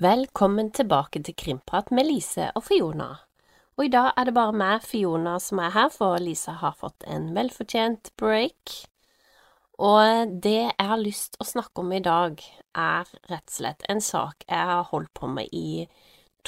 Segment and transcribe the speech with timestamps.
[0.00, 3.10] Velkommen tilbake til Krimprat med Lise og Fiona.
[3.76, 7.04] Og i dag er det bare meg, Fiona, som er her, for Lise har fått
[7.04, 8.72] en velfortjent break.
[9.76, 12.40] Og det jeg har lyst å snakke om i dag,
[12.72, 15.84] er rett og slett en sak jeg har holdt på med i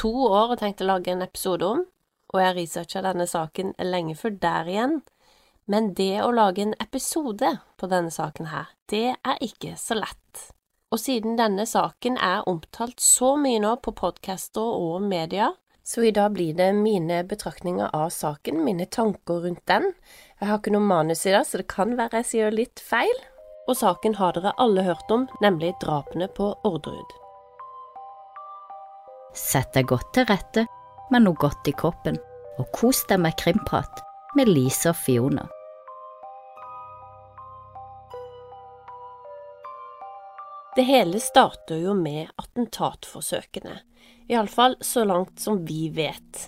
[0.00, 1.84] to år og tenkt å lage en episode om,
[2.32, 4.98] og jeg researcha denne saken lenge før der igjen.
[5.68, 10.48] Men det å lage en episode på denne saken her, det er ikke så lett.
[10.92, 16.12] Og siden denne saken er omtalt så mye nå på podcaster og media, så i
[16.14, 19.88] dag blir det mine betraktninger av saken, mine tanker rundt den.
[20.38, 23.24] Jeg har ikke noe manus i dag, så det kan være jeg sier litt feil.
[23.70, 27.16] Og saken har dere alle hørt om, nemlig drapene på Orderud.
[29.38, 30.66] Sett deg godt til rette
[31.10, 32.20] med noe godt i kroppen,
[32.60, 34.04] og kos deg med krimprat
[34.36, 35.48] med Lise og Fiona.
[40.72, 43.74] Det hele starter jo med attentatforsøkene,
[44.32, 46.46] iallfall så langt som vi vet.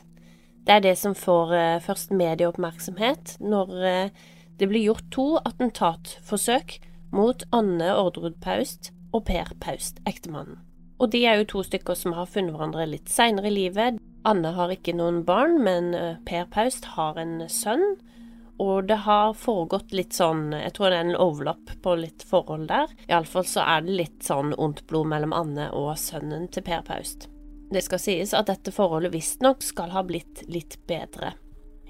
[0.65, 4.23] Det er det som får eh, først medieoppmerksomhet når eh,
[4.57, 6.79] det blir gjort to attentatforsøk
[7.12, 10.56] mot Anne Orderud Paust og Per Paust, ektemannen.
[10.96, 14.01] Og de er jo to stykker som har funnet hverandre litt seinere i livet.
[14.24, 17.99] Anne har ikke noen barn, men eh, Per Paust har en sønn
[18.63, 22.69] og det har foregått litt sånn Jeg tror det er en overlapp på litt forhold
[22.71, 22.93] der.
[23.09, 27.29] Iallfall så er det litt sånn ondt blod mellom Anne og sønnen til Per Paust.
[27.74, 31.33] Det skal sies at dette forholdet visstnok skal ha blitt litt bedre.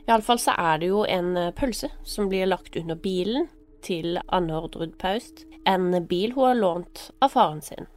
[0.09, 3.49] Iallfall så er det jo en eh, pølse som blir lagt under bilen
[3.85, 5.45] til Anne Ordrud Paust.
[5.69, 7.89] En bil hun har lånt av faren sin.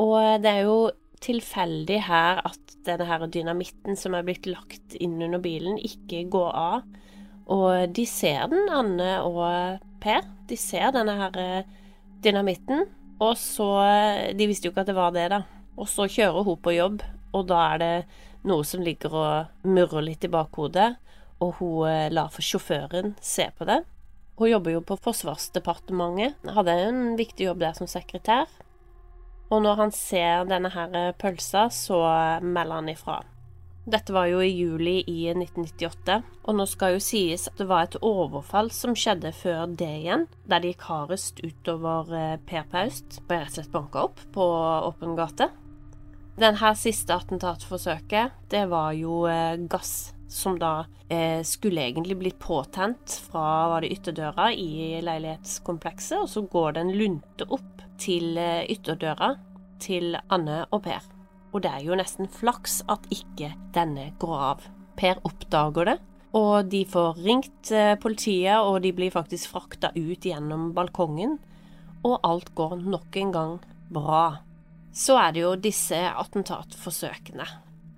[0.00, 0.78] Og eh, det er jo
[1.24, 6.50] tilfeldig her at denne her dynamitten som er blitt lagt inn under bilen, ikke går
[6.52, 6.82] av
[7.50, 10.24] og de ser den, Anne og Per.
[10.48, 11.72] De ser denne her eh,
[12.24, 12.86] dynamitten.
[13.22, 13.68] Og så
[14.34, 15.44] De visste jo ikke at det var det, da.
[15.78, 17.02] Og så kjører hun på jobb,
[17.34, 17.94] og da er det
[18.46, 20.94] noe som ligger og murrer litt i bakhodet,
[21.42, 23.80] og hun eh, lar for sjåføren se på det.
[24.38, 28.50] Hun jobber jo på Forsvarsdepartementet, hadde en viktig jobb der som sekretær.
[29.52, 32.00] Og når han ser denne her eh, pølsa, så
[32.42, 33.20] melder han ifra.
[33.84, 37.84] Dette var jo i juli i 1998, og nå skal jo sies at det var
[37.84, 43.20] et overfall som skjedde før det igjen, der de gikk hardest utover eh, Per Paust
[43.28, 44.48] ble rett og slett banka opp på
[44.88, 45.50] åpen gate.
[46.40, 53.20] Denne siste attentatforsøket, det var jo eh, gass som da eh, skulle egentlig blitt påtent
[53.28, 58.64] fra var det ytterdøra i leilighetskomplekset, og så går det en lunte opp til eh,
[58.72, 59.34] ytterdøra
[59.84, 61.13] til Anne og Per
[61.54, 64.64] og det er jo nesten flaks at ikke denne går av.
[64.98, 65.96] Per oppdager det,
[66.34, 71.38] og de får ringt eh, politiet, og de blir faktisk frakta ut gjennom balkongen,
[72.04, 73.54] og alt går nok en gang
[73.94, 74.24] bra.
[74.94, 77.46] Så er det jo disse attentatforsøkene.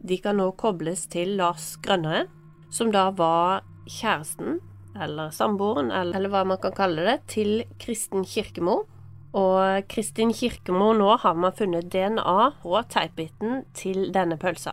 [0.07, 2.27] De kan nå kobles til Lars Grønnere,
[2.73, 4.61] som da var kjæresten,
[4.97, 8.83] eller samboeren, eller hva man kan kalle det, til Kristen Kirkemo,
[9.37, 14.73] og Kristin Kirkemo nå har man funnet DNA og teipbiten til denne pølsa.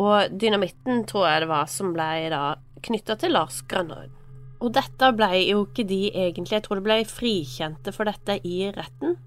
[0.00, 2.44] Og dynamitten tror jeg det var som ble da
[2.82, 4.14] knytta til Lars Grønnerud.
[4.62, 8.70] Og dette ble jo ikke de egentlig, jeg tror det ble frikjente for dette i
[8.72, 9.18] retten.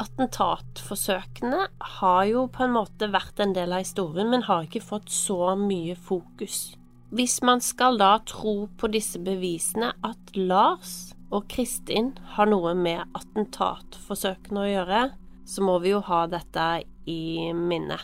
[0.00, 1.66] Attentatforsøkene
[1.98, 5.52] har jo på en måte vært en del av historien, men har ikke fått så
[5.60, 6.72] mye fokus.
[7.14, 13.02] Hvis man skal da tro på disse bevisene at Lars og Kristin har noe med
[13.16, 15.02] attentatforsøkene å gjøre,
[15.48, 16.68] så må vi jo ha dette
[17.08, 17.98] i minne.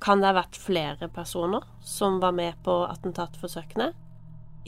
[0.00, 3.90] Kan det ha vært flere personer som var med på attentatforsøkene?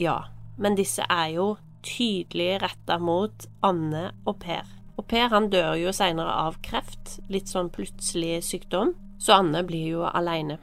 [0.01, 0.17] Ja,
[0.61, 1.47] men disse er jo
[1.85, 4.67] tydelig retta mot Anne og Per.
[4.99, 9.95] Og Per han dør jo seinere av kreft, litt sånn plutselig sykdom, så Anne blir
[9.95, 10.59] jo aleine.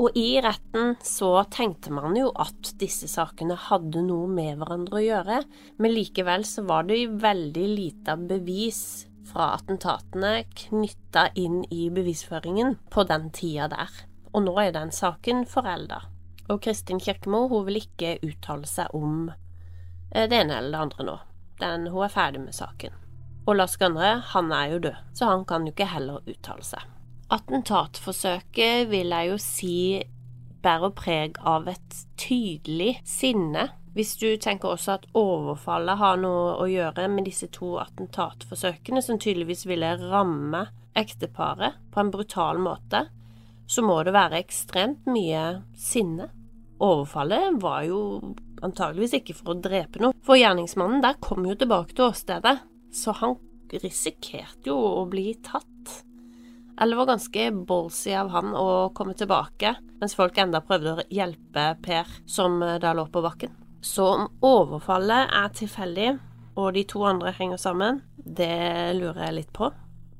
[0.00, 5.04] Og i retten så tenkte man jo at disse sakene hadde noe med hverandre å
[5.04, 5.40] gjøre,
[5.76, 8.80] men likevel så var det veldig lite bevis
[9.28, 13.90] fra attentatene knytta inn i bevisføringen på den tida der.
[14.32, 16.00] Og nå er den saken forelda.
[16.50, 21.06] Og Kristin Kirkemo hun vil ikke uttale seg om eh, det ene eller det andre
[21.10, 21.18] nå.
[21.60, 22.96] Den, hun er ferdig med saken.
[23.44, 26.88] Og Lars Gønre, han er jo død, så han kan jo ikke heller uttale seg.
[27.30, 29.76] Attentatforsøket vil jeg jo si
[30.64, 33.68] bærer preg av et tydelig sinne.
[33.94, 39.18] Hvis du tenker også at overfallet har noe å gjøre med disse to attentatforsøkene, som
[39.18, 40.66] tydeligvis ville ramme
[40.98, 43.06] ekteparet på en brutal måte,
[43.70, 46.32] så må det være ekstremt mye sinne.
[46.82, 48.02] Overfallet var jo
[48.64, 52.58] antageligvis ikke for å drepe noe, for gjerningsmannen der kom jo tilbake til åstedet,
[52.90, 53.38] så han
[53.70, 55.69] risikerte jo å bli tatt.
[56.80, 61.74] Eller var ganske ballsy av han å komme tilbake, mens folk enda prøvde å hjelpe
[61.84, 63.52] Per, som eh, da lå på bakken.
[63.84, 66.10] Så om overfallet er tilfeldig,
[66.56, 69.70] og de to andre henger sammen, det lurer jeg litt på.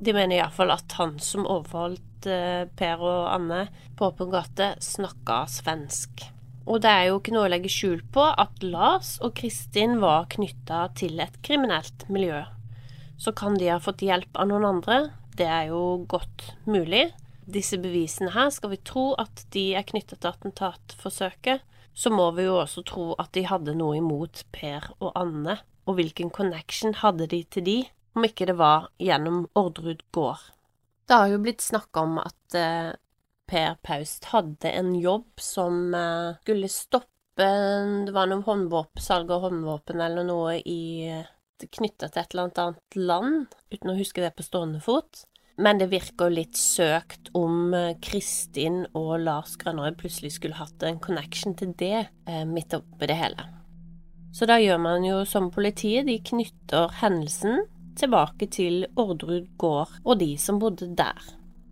[0.00, 3.66] De mener iallfall at han som overfalt eh, Per og Anne
[3.96, 6.24] på åpen gate, snakka svensk.
[6.68, 10.28] Og det er jo ikke noe å legge skjul på at Lars og Kristin var
[10.32, 12.44] knytta til et kriminelt miljø.
[13.20, 15.00] Så kan de ha fått hjelp av noen andre.
[15.36, 17.10] Det er jo godt mulig.
[17.50, 22.46] Disse bevisene her, skal vi tro at de er knytta til attentatforsøket, så må vi
[22.46, 25.58] jo også tro at de hadde noe imot Per og Anne.
[25.88, 27.78] Og hvilken connection hadde de til de,
[28.14, 30.42] om ikke det var gjennom Orderud gård?
[31.08, 32.92] Det har jo blitt snakka om at eh,
[33.50, 37.08] Per Paust hadde en jobb som eh, skulle stoppe
[37.40, 40.82] Det var noe håndvåpensalg av håndvåpen eller noe i
[41.68, 45.24] knytta til et eller annet land, uten å huske det på stående fot.
[45.60, 51.00] Men det virker litt søkt om eh, Kristin og Lars Grønnerød plutselig skulle hatt en
[51.02, 53.44] connection til det eh, midt oppi det hele.
[54.32, 57.66] Så da gjør man jo som politiet, de knytter hendelsen
[57.98, 61.18] tilbake til Orderud gård og de som bodde der.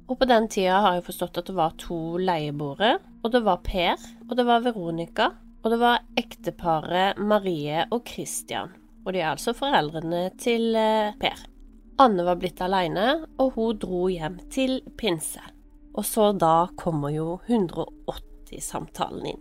[0.08, 3.62] Og på den tida har jeg forstått at det var to leieboere, og det var
[3.64, 5.31] Per, og det var Veronica,
[5.62, 8.73] og det var ekteparet Marie og Christian.
[9.08, 11.44] Og de er altså foreldrene til eh, Per.
[11.99, 15.40] Anne var blitt aleine, og hun dro hjem til pinse.
[15.96, 19.40] Og så da kommer jo 180-samtalen inn.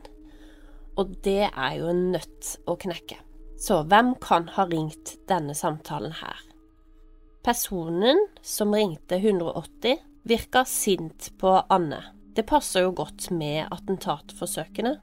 [0.97, 3.19] Og det er jo en nøtt å knekke.
[3.59, 6.39] Så hvem kan ha ringt denne samtalen her?
[7.43, 11.99] Personen som ringte 180, virka sint på Anne.
[12.33, 14.95] Det passer jo godt med attentatforsøkene.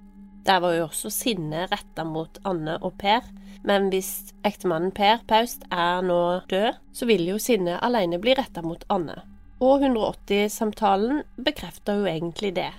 [0.44, 3.28] Der var jo også sinnet retta mot Anne og Per,
[3.64, 6.20] men hvis ektemannen Per Paust er nå
[6.50, 9.22] død, så vil jo sinnet alene bli retta mot Anne.
[9.64, 12.70] Og 180-samtalen bekrefter jo egentlig det.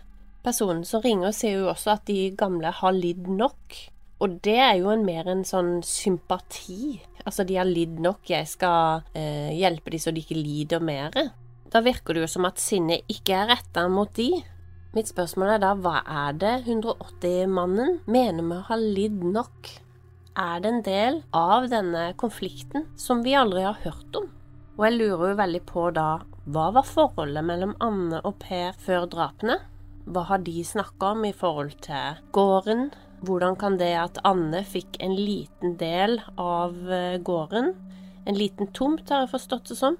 [0.46, 3.80] Personen som ringer, sier jo også at de gamle har lidd nok.
[4.22, 7.00] Og det er jo en mer en sånn sympati.
[7.26, 11.16] Altså, de har lidd nok, jeg skal eh, hjelpe dem så de ikke lider mer.
[11.74, 14.30] Da virker det jo som at sinnet ikke er retta mot de,
[14.96, 19.68] Mitt spørsmål er da hva er det 180-mannen mener med å ha lidd nok?
[20.36, 24.26] Er det en del av denne konflikten som vi aldri har hørt om?
[24.76, 26.10] Og jeg lurer jo veldig på da
[26.52, 29.56] hva var forholdet mellom Anne og Per før drapene?
[30.04, 32.90] Hva har de snakka om i forhold til gården?
[33.26, 37.72] Hvordan kan det at Anne fikk en liten del av eh, gården,
[38.28, 39.96] en liten tomt har jeg forstått det som,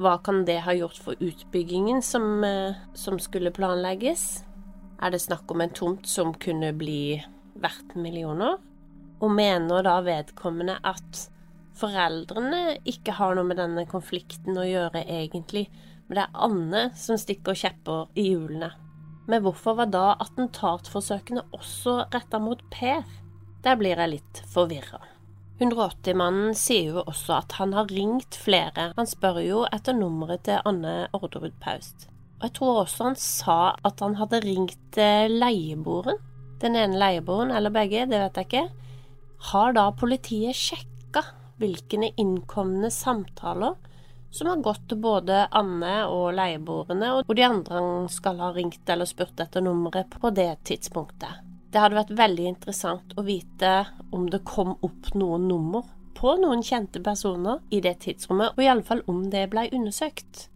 [0.00, 4.46] hva kan det ha gjort for utbyggingen som, eh, som skulle planlegges?
[4.98, 7.20] Er det snakk om en tomt som kunne bli
[7.60, 8.56] verdt millioner?
[9.18, 11.24] Og mener da vedkommende at
[11.78, 15.68] foreldrene ikke har noe med denne konflikten å gjøre, egentlig,
[16.08, 18.72] men det er Anne som stikker kjepper i hjulene?
[19.28, 23.04] Men hvorfor var da attentatforsøkene også retta mot Per?
[23.64, 25.02] Der blir jeg litt forvirra.
[25.58, 28.92] 180-mannen sier jo også at han har ringt flere.
[28.96, 32.06] Han spør jo etter nummeret til Anne Orderud Paust.
[32.38, 36.20] Og jeg tror også han sa at han hadde ringt eh, leieboeren.
[36.62, 38.87] Den ene leieboeren, eller begge, det vet jeg ikke.
[39.38, 41.22] Har da politiet sjekka
[41.58, 43.76] hvilke innkomne samtaler
[44.30, 47.82] som har gått til både Anne og leieboerne, og de andre
[48.12, 51.44] skal ha ringt eller spurt etter nummeret på det tidspunktet?
[51.68, 53.72] Det hadde vært veldig interessant å vite
[54.12, 55.86] om det kom opp noen nummer
[56.18, 60.48] på noen kjente personer i det tidsrommet, og iallfall om det ble undersøkt.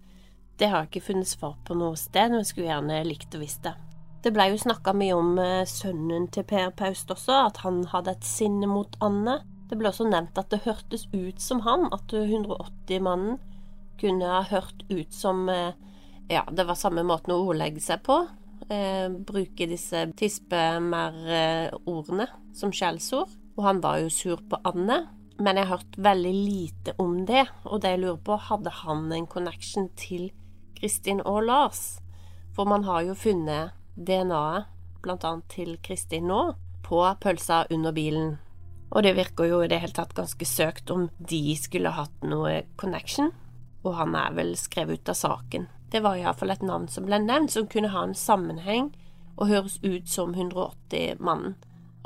[0.58, 3.42] Det har jeg ikke funnet svar på noe sted, men jeg skulle gjerne likt å
[3.42, 3.76] visst det.
[4.22, 8.12] Det blei jo snakka mye om eh, sønnen til Per Paust også, at han hadde
[8.14, 9.40] et sinne mot Anne.
[9.66, 13.40] Det ble også nevnt at det hørtes ut som han, at 180-mannen
[13.98, 15.72] kunne ha hørt ut som eh,
[16.30, 18.28] Ja, det var samme måten å ordlegge seg på,
[18.70, 23.28] eh, bruke disse tispemer-ordene som skjellsord.
[23.58, 25.08] Og han var jo sur på Anne,
[25.42, 27.46] men jeg har hørt veldig lite om det.
[27.66, 30.30] Og det jeg lurer på, hadde han en connection til
[30.78, 31.98] Kristin og Lars?
[32.54, 34.68] For man har jo funnet DNA-et,
[35.02, 36.54] annet til Kristin nå,
[36.86, 38.36] på pølsa under bilen.
[38.92, 42.62] Og det virker jo i det hele tatt ganske søkt om de skulle hatt noe
[42.76, 43.32] connection.
[43.82, 45.66] Og han er vel skrevet ut av saken.
[45.92, 48.92] Det var iallfall et navn som ble nevnt, som kunne ha en sammenheng
[49.36, 51.56] og høres ut som 180-mannen.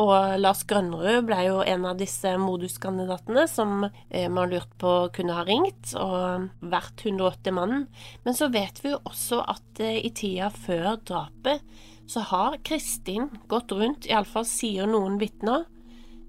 [0.03, 5.37] Og Lars Grønnerud ble jo en av disse moduskandidatene som eh, man lurt på kunne
[5.39, 7.87] ha ringt og vært 180-mannen.
[8.27, 11.65] Men så vet vi jo også at eh, i tida før drapet
[12.07, 15.65] så har Kristin gått rundt, iallfall sier noen vitner,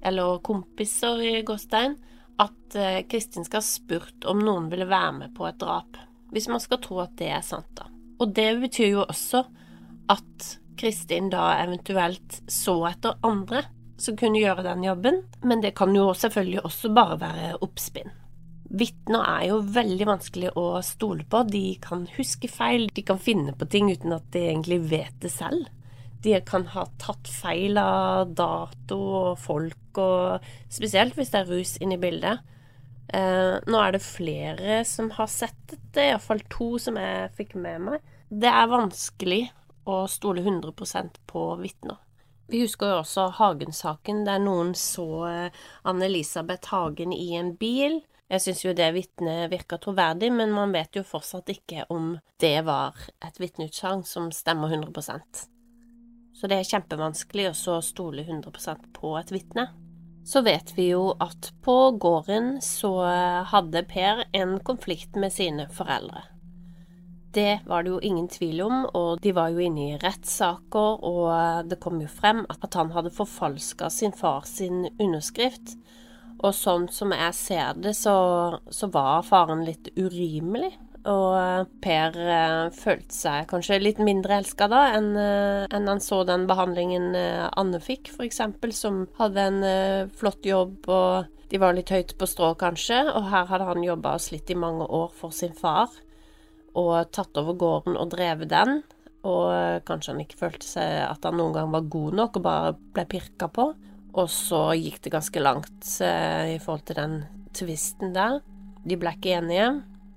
[0.01, 1.97] eller kompiser i gåstein,
[2.39, 5.99] at eh, Kristin skal ha spurt om noen ville være med på et drap
[6.31, 7.87] hvis man skal tro at det er sant, da.
[8.19, 9.43] Og det betyr jo også
[10.11, 10.47] at
[10.77, 13.65] Kristin da eventuelt så etter andre
[13.97, 18.13] som kunne gjøre den jobben, men det kan jo selvfølgelig også bare være oppspinn.
[18.67, 21.41] Vitner er jo veldig vanskelig å stole på.
[21.47, 25.31] De kan huske feil, de kan finne på ting uten at de egentlig vet det
[25.31, 25.69] selv.
[26.23, 30.43] De kan ha tatt feil av dato og folk, og
[30.73, 32.43] spesielt hvis det er rus inne i bildet.
[33.15, 37.85] Eh, nå er det flere som har sett dette, iallfall to som jeg fikk med
[37.85, 38.11] meg.
[38.27, 39.45] Det er vanskelig
[39.87, 41.97] å stole 100% på vitner.
[42.47, 47.99] Vi husker jo også Hagen-saken, der noen så eh, Anne-Elisabeth Hagen i en bil.
[48.31, 52.61] Jeg syns jo det vitnet virker troverdig, men man vet jo fortsatt ikke om det
[52.67, 55.43] var et vitneutsagn som stemmer 100%
[56.35, 59.67] Så det er kjempevanskelig å stole 100% på et vitne.
[60.27, 62.93] Så vet vi jo at på gården så
[63.47, 66.25] hadde Per en konflikt med sine foreldre.
[67.35, 71.67] Det var det jo ingen tvil om, og de var jo inne i rettssaker, og
[71.69, 75.75] det kom jo frem at han hadde forfalska sin far sin underskrift
[76.37, 78.17] og sånn som jeg ser det, så,
[78.69, 80.75] så var faren litt urimelig.
[81.07, 86.23] Og Per eh, følte seg kanskje litt mindre elska da enn, eh, enn han så
[86.27, 88.41] den behandlingen eh, Anne fikk, f.eks.,
[88.75, 92.99] som hadde en flott jobb, og de var litt høyt på strå, kanskje.
[93.15, 95.95] Og her hadde han jobba og slitt i mange år for sin far,
[96.77, 98.81] og tatt over gården og drevet den.
[99.27, 102.73] Og kanskje han ikke følte seg at han noen gang var god nok, og bare
[102.95, 103.71] ble pirka på.
[104.17, 107.17] Og så gikk det ganske langt eh, i forhold til den
[107.57, 108.39] tvisten der.
[108.87, 109.69] De ble ikke enige.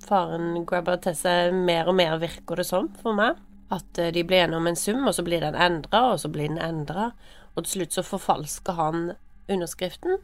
[0.07, 3.41] Faren grabber til seg mer og mer, virker det som for meg.
[3.73, 6.31] At eh, de blir enige om en sum, og så blir den endra, og så
[6.33, 7.11] blir den endra.
[7.57, 9.11] Og til slutt så forfalsker han
[9.51, 10.21] underskriften.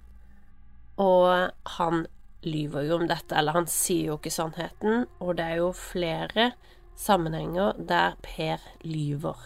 [1.03, 2.07] Og han
[2.47, 5.07] lyver jo om dette, eller han sier jo ikke sannheten.
[5.21, 6.53] Og det er jo flere
[6.97, 9.39] sammenhenger der Per lyver.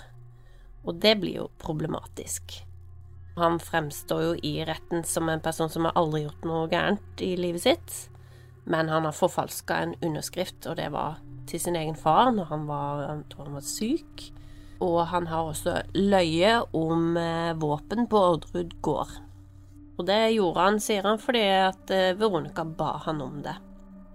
[0.84, 2.60] Og det blir jo problematisk.
[3.40, 7.34] Han fremstår jo i retten som en person som har aldri gjort noe gærent i
[7.38, 7.96] livet sitt,
[8.68, 12.66] men han har forfalska en underskrift, og det var til sin egen far når han
[12.68, 14.28] var, han tror han var syk.
[14.80, 19.12] Og han har også løye om eh, våpen på Orderud gård.
[20.00, 23.58] Og det gjorde han, sier han, fordi at eh, Veronica ba han om det.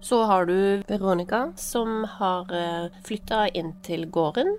[0.02, 4.56] Så har du Veronica, som har eh, flytta inn til gården.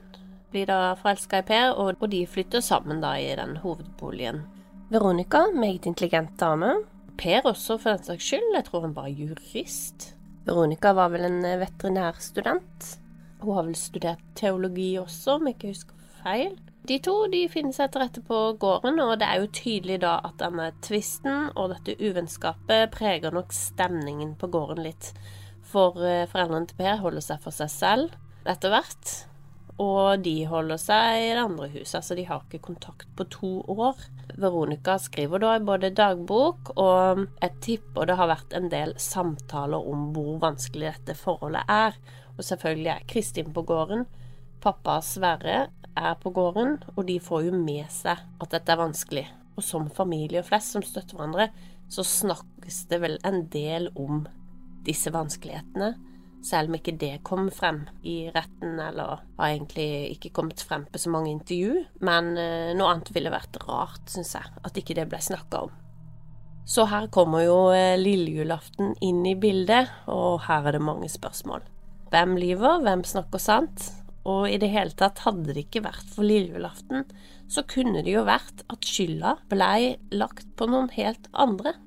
[0.54, 4.46] Blir da forelska i Per, og de flytter sammen da i den hovedboligen.
[4.88, 6.78] Veronica, meget intelligent dame.
[7.20, 8.54] Per også, for den saks skyld.
[8.56, 10.14] Jeg tror han var jurist.
[10.48, 12.94] Veronica var vel en eh, veterinærstudent.
[13.44, 16.56] Hun har vel studert teologi også, om jeg ikke husker feil.
[16.88, 20.14] De to de finner seg til rette på gården, og det er jo tydelig da
[20.24, 25.10] at denne tvisten og dette uvennskapet preger nok stemningen på gården litt.
[25.68, 28.16] For eh, foreldrene til Per holder seg for seg selv
[28.48, 29.12] etter hvert.
[29.84, 33.52] Og de holder seg i det andre huset, så de har ikke kontakt på to
[33.68, 34.00] år.
[34.40, 40.08] Veronica skriver da både dagbok, og jeg tipper det har vært en del samtaler om
[40.16, 42.00] hvor vanskelig dette forholdet er.
[42.38, 44.08] Og selvfølgelig er Kristin på gården.
[44.64, 45.68] Pappa Sverre
[45.98, 49.26] er på gården, og de får jo med seg at dette er vanskelig.
[49.58, 51.50] Og som familie og flest som støtter hverandre,
[51.90, 54.26] så snakkes det vel en del om
[54.88, 55.96] disse vanskelighetene
[56.48, 61.00] selv om ikke det kom frem i retten, eller har egentlig ikke kommet frem på
[61.02, 61.84] så mange intervju.
[62.06, 65.76] Men eh, noe annet ville vært rart, syns jeg, at ikke det ble snakka om.
[66.68, 71.66] Så her kommer jo eh, lillejulaften inn i bildet, og her er det mange spørsmål.
[72.12, 73.90] Hvem lyver, hvem snakker sant?
[74.28, 77.06] Og i det hele tatt, hadde det ikke vært for lillejulaften,
[77.48, 81.78] så kunne det jo vært at skylda blei lagt på noen helt andre.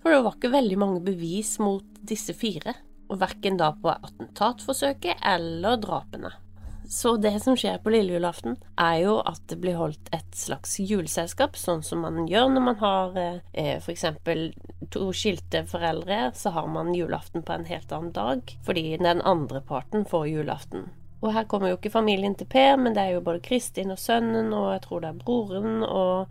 [0.00, 2.76] For det var ikke veldig mange bevis mot disse fire
[3.10, 6.30] og verken da på attentatforsøket eller drapene.
[6.90, 10.72] Så det som skjer på lille julaften, er jo at det blir holdt et slags
[10.82, 14.08] juleselskap, sånn som man gjør når man har eh, f.eks.
[14.90, 19.62] to skilte foreldre, så har man julaften på en helt annen dag, fordi den andre
[19.62, 20.88] parten får julaften.
[21.20, 23.98] Og her kommer jo ikke familien til Per, men det er jo både Kristin og
[24.00, 26.30] sønnen, og jeg tror det er broren og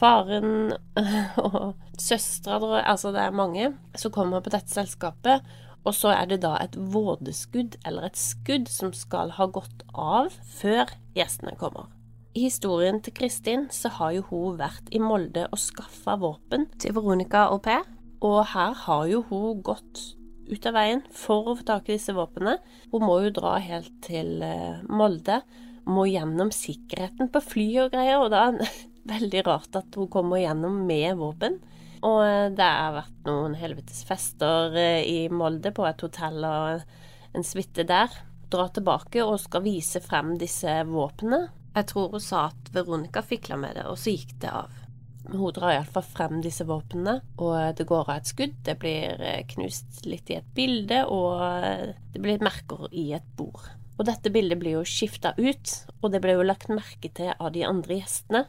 [0.00, 0.72] faren
[1.46, 5.44] og søstre, altså det er mange som kommer på dette selskapet.
[5.82, 10.30] Og så er det da et vådeskudd, eller et skudd, som skal ha gått av
[10.60, 11.90] før gjestene kommer.
[12.32, 16.94] I historien til Kristin så har jo hun vært i Molde og skaffa våpen til
[16.96, 17.82] Veronica og Per,
[18.22, 20.00] og her har jo hun gått
[20.48, 22.56] ut av veien for å få tak i disse våpnene.
[22.92, 25.42] Hun må jo dra helt til eh, Molde,
[25.88, 28.70] må gjennom sikkerheten på fly og greier, og da er det
[29.14, 31.60] veldig rart at hun kommer gjennom med våpen.
[32.02, 36.84] Og eh, det har vært noen helvetes fester eh, i Molde, på et hotell og
[37.32, 38.12] en suite der.
[38.52, 41.46] dra tilbake og skal vise frem disse våpnene.
[41.72, 44.81] Jeg tror hun sa at Veronica fikla med det, og så gikk det av.
[45.30, 48.56] Hun drar iallfall frem disse våpnene, og det går av et skudd.
[48.66, 53.28] Det blir eh, knust litt i et bilde, og eh, det blir merker i et
[53.38, 53.68] bord.
[53.98, 57.52] Og dette bildet blir jo skifta ut, og det ble jo lagt merke til av
[57.54, 58.46] de andre gjestene.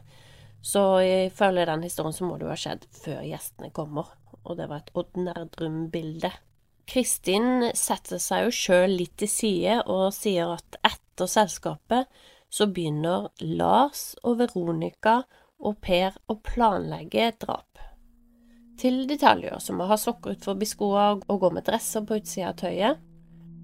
[0.64, 4.08] Så ifølge den historien så må det jo ha skjedd før gjestene kommer,
[4.42, 6.32] og det var et Odd Nerdrum-bilde.
[6.88, 12.10] Kristin setter seg jo sjøl litt til side og sier at etter selskapet
[12.52, 15.22] så begynner Lars og Veronica
[15.64, 17.80] og pair å planlegge et drap.
[18.80, 22.58] Til detaljer som å ha sokker utenfor skoa og gå med dresser på utsida av
[22.60, 23.02] tøyet.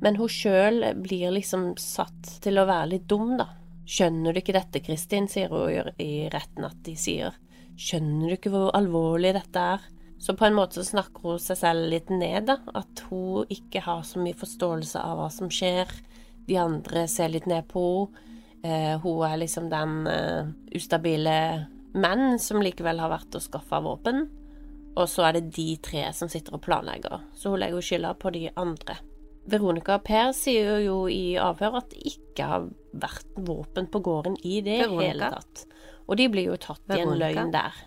[0.00, 3.50] Men hun sjøl blir liksom satt til å være litt dum, da.
[3.90, 7.36] Skjønner du ikke dette, Kristin, sier hun i retten at de sier.
[7.76, 9.84] Skjønner du ikke hvor alvorlig dette er?
[10.20, 12.60] Så på en måte så snakker hun seg selv litt ned, da.
[12.76, 15.90] At hun ikke har så mye forståelse av hva som skjer.
[16.48, 18.26] De andre ser litt ned på henne.
[18.62, 24.26] Eh, hun er liksom den uh, ustabile menn som likevel har vært og skaffa våpen.
[24.98, 28.14] Og så er det de tre som sitter og planlegger, så hun legger jo skylda
[28.18, 28.96] på de andre.
[29.50, 34.36] Veronica og Per sier jo i avhør at det ikke har vært våpen på gården
[34.44, 35.06] i det Veronica.
[35.06, 35.64] hele tatt.
[36.10, 37.06] Og de blir jo tatt Veronica.
[37.06, 37.78] i en løgn der.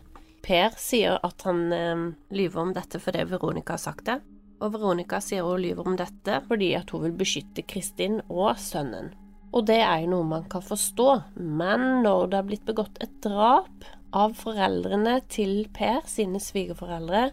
[0.44, 2.06] Per sier at han eh,
[2.36, 4.20] lyver om dette fordi Veronica har sagt det.
[4.64, 9.14] Og Veronica sier hun lyver om dette fordi at hun vil beskytte Kristin og sønnen.
[9.54, 13.14] Og det er jo noe man kan forstå, men når det har blitt begått et
[13.22, 17.28] drap av foreldrene til Per, sine svigerforeldre,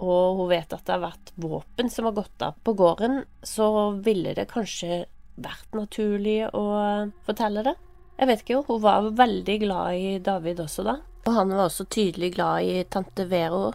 [0.00, 3.90] og hun vet at det har vært våpen som har gått av på gården, så
[3.98, 5.04] ville det kanskje
[5.40, 6.64] vært naturlig å
[7.26, 7.76] fortelle det.
[8.20, 11.88] Jeg vet ikke, hun var veldig glad i David også da, og han var også
[11.92, 13.70] tydelig glad i tante Vero,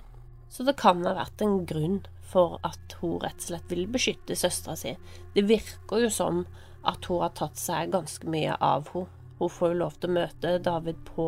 [0.49, 4.37] så det kan ha vært en grunn for at hun rett og slett vil beskytte
[4.37, 4.93] søstera si.
[5.35, 6.45] Det virker jo som
[6.87, 9.11] at hun har tatt seg ganske mye av henne.
[9.35, 11.25] Hun får jo lov til å møte David på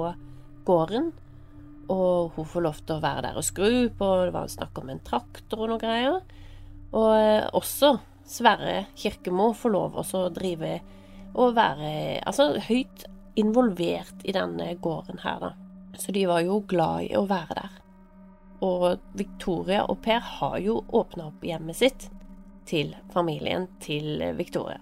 [0.68, 1.10] gården,
[1.92, 4.94] og hun får lov til å være der og skru på, det var snakk om
[4.94, 6.22] en traktor og noe greier.
[6.96, 10.78] Og eh, også Sverre Kirkemo får lov også å drive
[11.38, 11.92] og være
[12.28, 13.06] altså høyt
[13.38, 15.52] involvert i denne gården her, da.
[15.98, 17.78] Så de var jo glad i å være der.
[18.66, 18.86] Og
[19.18, 22.08] Victoria og Per har jo åpna opp hjemmet sitt
[22.68, 24.82] til familien til Victoria.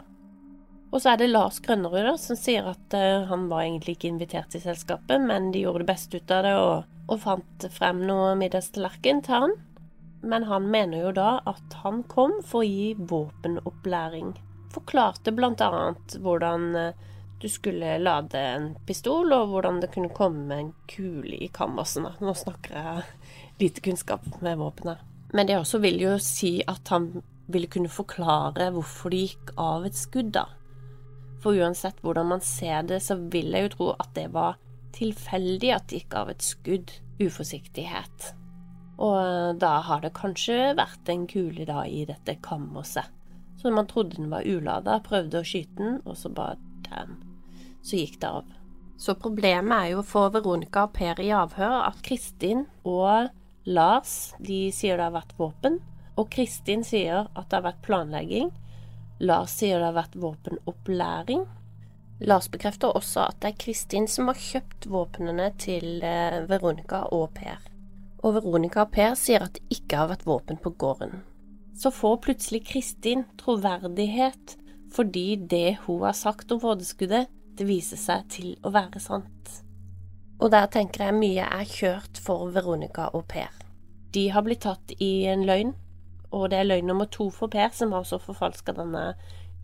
[0.95, 4.13] Og så er det Lars Grønnerud da, som sier at uh, han var egentlig ikke
[4.13, 7.99] invitert til selskapet, men de gjorde det beste ut av det og, og fant frem
[8.08, 9.58] noe middagstallerken til han.
[10.23, 14.31] Men han mener jo da at han kom for å gi våpenopplæring.
[14.71, 17.12] Forklarte annet hvordan uh,
[17.43, 22.08] du skulle lade en pistol, og hvordan det kunne komme en kule i kammersen.
[22.23, 23.03] Nå snakker jeg
[23.60, 25.03] lite kunnskap med våpenet.
[25.36, 27.17] Men det også vil jo si at han
[27.51, 30.47] ville kunne forklare hvorfor det gikk av et skudd, da.
[31.43, 34.58] For uansett hvordan man ser det, så vil jeg jo tro at det var
[34.95, 36.95] tilfeldig at det gikk av et skudd.
[37.15, 38.34] Uforsiktighet.
[39.00, 43.08] Og eh, da har det kanskje vært en kule da i dette kammerset.
[43.62, 47.17] Så man trodde den var ulada, prøvde å skyte den, og så bare damn.
[47.86, 48.52] Så gikk det av.
[49.00, 53.32] Så problemet er jo for Veronica og Per i avhør at Kristin og
[53.65, 55.80] Lars de sier det har vært våpen,
[56.15, 58.52] og Kristin sier at det har vært planlegging,
[59.19, 61.45] Lars sier det har vært våpenopplæring.
[62.28, 67.32] Lars bekrefter også at det er Kristin som har kjøpt våpnene til eh, Veronica og
[67.36, 67.63] Per.
[68.23, 71.23] Og Veronica og Per sier at det ikke har vært våpen på gården.
[71.75, 74.58] Så får plutselig Kristin troverdighet
[74.95, 79.62] fordi det hun har sagt om vådeskuddet, det viser seg til å være sant.
[80.39, 83.51] Og der tenker jeg mye er kjørt for Veronica og Per.
[84.15, 85.73] De har blitt tatt i en løgn
[86.36, 89.13] og det er løgn nummer to for Per, som har også forfalska denne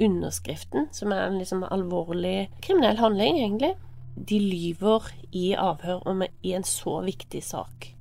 [0.01, 3.73] underskriften, som er en liksom alvorlig kriminell handling, egentlig.
[4.15, 7.91] De lyver i avhør om i en så viktig sak.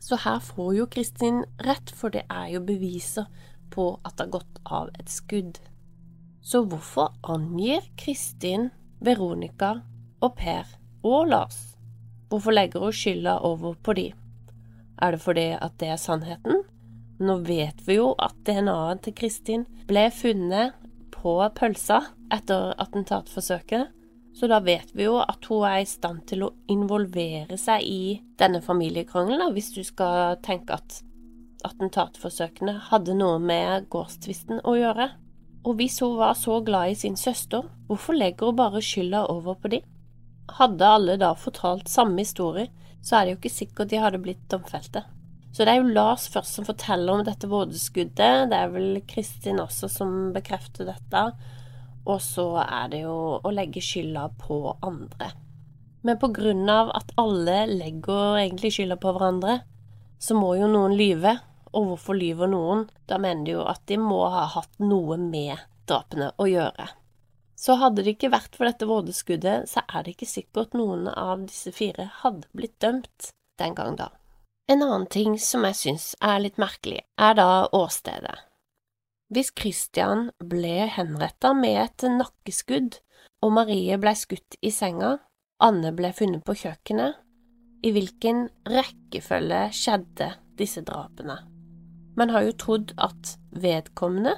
[0.00, 3.28] Så her får jo Kristin rett, for det er jo beviser
[3.70, 5.60] på at det har gått av et skudd.
[6.42, 8.70] Så hvorfor angir Kristin,
[9.00, 9.74] Veronica
[10.20, 10.66] og Per
[11.04, 11.60] og Lars?
[12.30, 14.08] Hvorfor legger hun skylda over på de?
[15.02, 16.64] Er det fordi at det er sannheten,
[17.20, 20.76] nå vet vi jo at DNA-en til Kristin ble funnet
[21.12, 22.00] på pølsa
[22.32, 23.90] etter attentatforsøket,
[24.32, 28.02] så da vet vi jo at hun er i stand til å involvere seg i
[28.40, 31.00] denne familiekrangelen, hvis du skal tenke at
[31.66, 35.10] attentatforsøkene hadde noe med gårdstvisten å gjøre.
[35.68, 39.58] Og hvis hun var så glad i sin søster, hvorfor legger hun bare skylda over
[39.60, 39.82] på de?
[40.56, 42.70] Hadde alle da fortalt samme historie,
[43.04, 45.04] så er det jo ikke sikkert de hadde blitt domfelte.
[45.50, 48.50] Så det er jo Lars først som forteller om dette vådeskuddet.
[48.52, 51.32] Det er vel Kristin også som bekrefter dette.
[52.10, 55.28] og så er det jo å legge skylda på andre.
[56.02, 59.60] Men på grunn av at alle legger egentlig skylda på hverandre,
[60.18, 61.36] så må jo noen lyve.
[61.76, 62.86] Og hvorfor lyver noen?
[63.06, 66.88] Da mener de jo at de må ha hatt noe med drapene å gjøre.
[67.60, 71.44] Så hadde det ikke vært for dette vådeskuddet, så er det ikke sikkert noen av
[71.44, 74.08] disse fire hadde blitt dømt den gang da.
[74.70, 78.36] En annen ting som jeg syns er litt merkelig, er da åstedet.
[79.34, 83.00] Hvis Christian ble henretta med et nakkeskudd,
[83.42, 85.16] og Marie ble skutt i senga,
[85.58, 87.18] Anne ble funnet på kjøkkenet,
[87.82, 90.30] i hvilken rekkefølge skjedde
[90.60, 91.40] disse drapene?
[92.14, 94.36] Man har jo trodd at vedkommende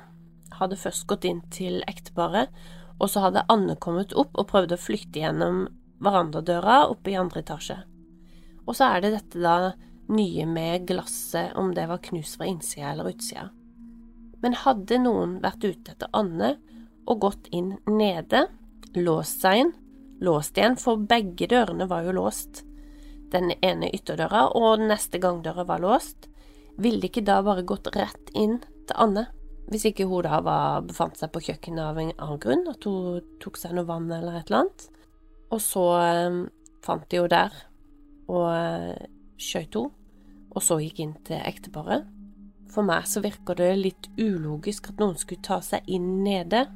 [0.57, 2.49] hadde først gått inn til ekteparet,
[2.97, 5.67] og så hadde Anne kommet opp og prøvd å flykte gjennom
[6.01, 7.83] verandadøra oppe i andre etasje.
[8.65, 9.75] Og så er det dette da
[10.09, 13.49] nye med glasset, om det var knust fra innsida eller utsida.
[14.43, 16.57] Men hadde noen vært ute etter Anne
[17.07, 18.47] og gått inn nede,
[18.99, 19.73] låst seg inn,
[20.23, 22.65] låst igjen, for begge dørene var jo låst,
[23.33, 26.29] den ene ytterdøra og den neste gangdøra var låst,
[26.77, 29.27] ville de ikke da bare gått rett inn til Anne?
[29.71, 33.23] Hvis ikke hun da var, befant seg på kjøkkenet av en annen grunn, at hun
[33.41, 34.87] tok seg noe vann eller et eller annet.
[35.53, 36.39] Og så eh,
[36.85, 37.55] fant de jo der
[38.33, 39.09] og eh,
[39.43, 39.93] skjøt henne,
[40.53, 42.05] og så gikk inn til ekteparet.
[42.73, 46.67] For meg så virker det litt ulogisk at noen skulle ta seg inn nede,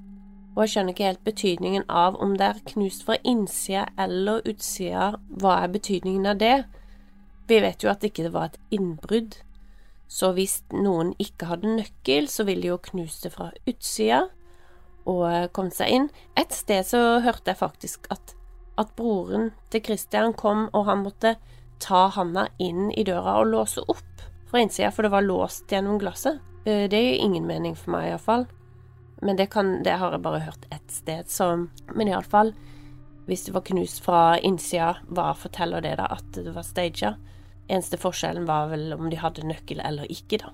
[0.56, 5.10] og jeg skjønner ikke helt betydningen av om det er knust fra innsida eller utsida,
[5.28, 6.54] hva er betydningen av det?
[7.46, 9.36] Vi vet jo at ikke det var et innbrudd,
[10.08, 14.24] så hvis noen ikke hadde nøkkel, så ville de jo knust det fra utsida
[15.06, 16.08] og eh, kommet seg inn.
[16.38, 18.34] Et sted så hørte jeg faktisk at,
[18.80, 21.36] at broren til Christian kom, og han måtte
[21.82, 25.98] ta handa inn i døra og låse opp fra innsida, for det var låst gjennom
[26.00, 26.40] glasset.
[26.64, 28.46] Eh, det gir ingen mening for meg, iallfall.
[29.22, 32.52] Men det, kan, det har jeg bare hørt ett sted, så Men iallfall,
[33.26, 37.16] hvis det var knust fra innsida, hva forteller det da at det var staged?
[37.66, 40.52] Eneste forskjellen var vel om de hadde nøkkel eller ikke, da.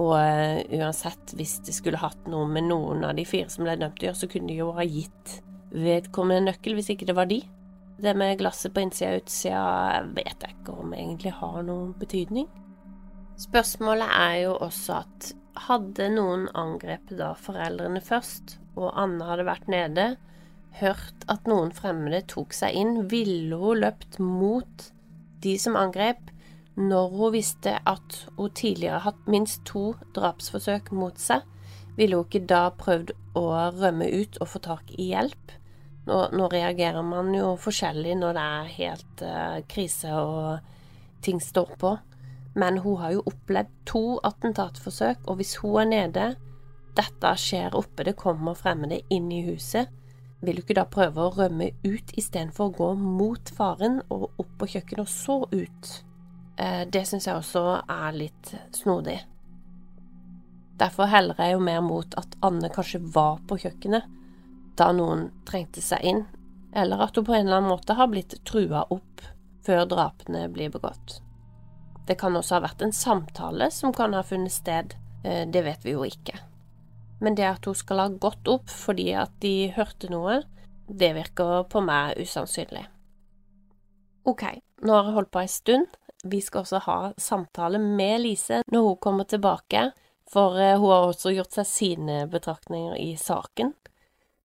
[0.00, 3.76] Og uh, uansett, hvis det skulle hatt noe med noen av de fire som ble
[3.76, 7.28] dømt å gjøre, så kunne de jo ha gitt vedkommende nøkkel hvis ikke det var
[7.28, 7.42] de.
[8.00, 9.64] Det med glasset på innsida og utsida
[10.16, 12.46] vet jeg ikke om egentlig har noen betydning.
[13.40, 15.30] Spørsmålet er jo også at
[15.66, 20.06] hadde noen angrepet da foreldrene først, og Anne hadde vært nede,
[20.80, 24.90] hørt at noen fremmede tok seg inn, ville hun løpt mot
[25.44, 26.30] de som angrep,
[26.80, 31.44] når hun visste at hun tidligere hatt minst to drapsforsøk mot seg,
[31.98, 35.59] ville hun ikke da prøvd å rømme ut og få tak i hjelp?
[36.10, 40.72] Nå, nå reagerer man jo forskjellig når det er helt uh, krise og
[41.22, 41.92] ting står på,
[42.58, 46.26] men hun har jo opplevd to attentatforsøk, og hvis hun er nede,
[46.98, 49.92] dette skjer oppe, det kommer fremmede inn i huset,
[50.42, 54.54] vil du ikke da prøve å rømme ut istedenfor å gå mot faren og opp
[54.58, 55.96] på kjøkkenet og så ut?
[56.58, 59.20] Uh, det syns jeg også er litt snodig.
[60.80, 64.16] Derfor heller jeg jo mer mot at Anne kanskje var på kjøkkenet
[64.80, 66.24] da noen trengte seg inn,
[66.72, 69.26] eller at hun på en eller annen måte har blitt trua opp
[69.66, 71.20] før drapene blir begått.
[72.08, 75.84] Det kan også ha vært en samtale som kan ha funnet sted, eh, det vet
[75.84, 76.40] vi jo ikke
[77.20, 80.40] men det at hun skal ha gått opp fordi at de hørte noe,
[80.88, 82.86] det virker på meg usannsynlig.
[84.28, 84.44] Ok,
[84.84, 85.98] nå har jeg holdt på ei stund.
[86.24, 89.90] Vi skal også ha samtale med Lise når hun kommer tilbake,
[90.30, 93.72] for eh, hun har også gjort seg sine betraktninger i saken.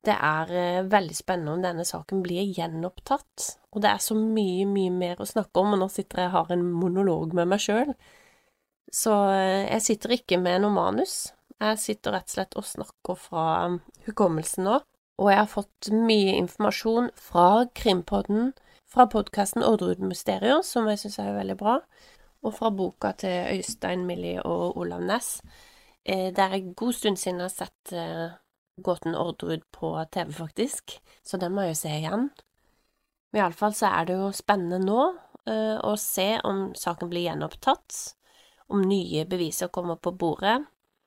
[0.05, 4.67] Det er eh, veldig spennende om denne saken blir gjenopptatt, og det er så mye,
[4.69, 7.63] mye mer å snakke om, og nå sitter jeg og har en monolog med meg
[7.65, 7.95] sjøl.
[8.93, 13.19] Så eh, jeg sitter ikke med noe manus, jeg sitter rett og slett og snakker
[13.19, 13.47] fra
[14.05, 14.79] hukommelsen nå,
[15.23, 18.53] og jeg har fått mye informasjon fra Krimpodden,
[18.91, 21.79] fra podkasten Orderud-mysterier, som jeg syns er veldig bra,
[22.45, 25.39] og fra boka til Øystein Millie og Olav Næss.
[26.05, 27.95] Eh, det er en god stund siden jeg har sett
[28.83, 32.29] Gåten Orderud på TV, faktisk, så den må jeg jo se igjen.
[33.35, 37.99] Iallfall så er det jo spennende nå uh, å se om saken blir gjenopptatt,
[38.73, 40.63] om nye beviser kommer på bordet,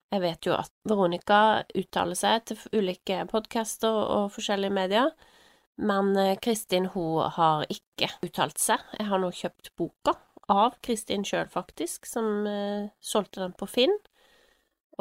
[0.07, 1.39] jeg vet jo at Veronica
[1.75, 5.09] uttaler seg til ulike podcaster og forskjellige medier,
[5.77, 8.81] men eh, Kristin hun har ikke uttalt seg.
[8.95, 10.15] Jeg har nå kjøpt boka
[10.47, 13.97] av Kristin sjøl, faktisk, som uh, solgte den på Finn,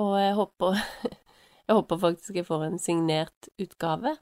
[0.02, 0.81] og jeg håper
[1.66, 4.16] Jeg håper faktisk jeg får en signert utgave.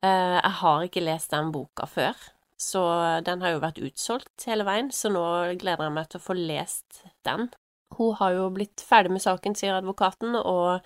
[0.00, 2.16] Uh, jeg har ikke lest den boka før,
[2.60, 2.82] så
[3.24, 5.24] den har jo vært utsolgt hele veien, så nå
[5.60, 7.50] gleder jeg meg til å få lest den.
[7.98, 10.80] Hun har jo blitt ferdig med saken, sier advokaten, og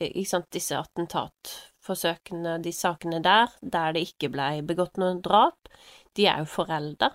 [0.00, 5.70] eh, sant, disse attentatforsøkene, de sakene der, der det ikke ble begått noe drap,
[6.16, 7.12] de er jo forelda.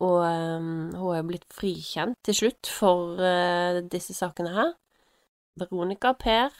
[0.00, 4.72] Og um, hun er jo blitt frikjent til slutt for uh, disse sakene her.
[5.60, 6.54] Veronica Per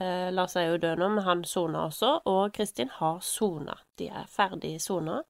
[0.00, 3.76] uh, Lars er jo dø nå, men han sona også, og Kristin har sona.
[4.00, 5.20] De er ferdig sona.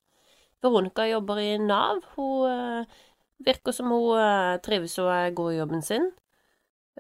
[0.62, 2.02] Veronica jobber i Nav.
[2.16, 2.98] Hun eh,
[3.46, 6.10] virker som hun trives og er god i jobben sin.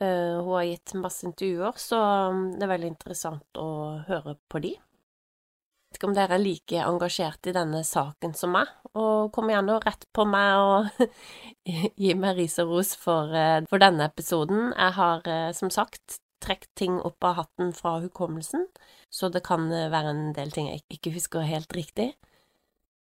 [0.00, 1.98] hun har gitt masse intervjuer, så
[2.30, 6.40] um, det er veldig interessant å høre på de Jeg vet ikke om dere er
[6.40, 11.04] like engasjert i denne saken som meg, og kom gjerne rett på meg og
[12.00, 14.70] gi meg ris og ros for, eh, for, denne episoden.
[14.72, 18.66] Jeg har eh, som sagt trukket ting opp av hatten fra hukommelsen,
[19.10, 22.12] så det kan eh, være en del ting jeg ikke husker helt riktig.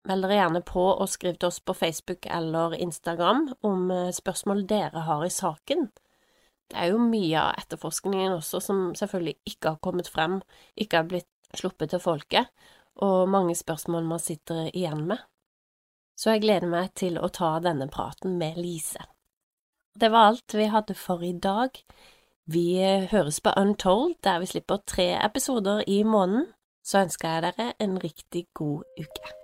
[0.09, 5.03] Meld dere gjerne på og skriv til oss på Facebook eller Instagram om spørsmål dere
[5.05, 5.88] har i saken.
[6.68, 10.38] Det er jo mye av etterforskningen også som selvfølgelig ikke har kommet frem,
[10.77, 12.48] ikke har blitt sluppet til folket,
[13.01, 15.22] og mange spørsmål man sitter igjen med.
[16.18, 19.05] Så jeg gleder meg til å ta denne praten med Lise.
[19.98, 21.79] Det var alt vi hadde for i dag.
[22.49, 22.81] Vi
[23.11, 26.47] høres på Untold, der vi slipper tre episoder i måneden.
[26.85, 29.35] Så ønsker jeg dere en riktig god uke.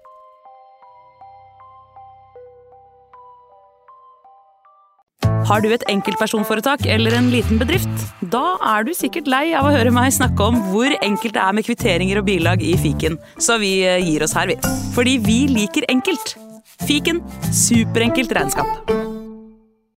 [5.45, 8.09] Har du et enkeltpersonforetak eller en liten bedrift?
[8.33, 11.53] Da er du sikkert lei av å høre meg snakke om hvor enkelt det er
[11.53, 14.57] med kvitteringer og bilag i fiken, så vi eh, gir oss her, vi.
[14.97, 16.39] Fordi vi liker enkelt.
[16.89, 17.21] Fiken
[17.53, 19.04] superenkelt regnskap.